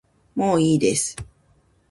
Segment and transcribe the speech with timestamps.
[0.33, 1.15] もういいです